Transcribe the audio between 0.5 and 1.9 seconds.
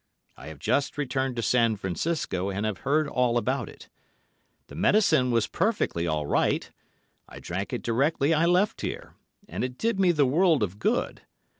just returned to San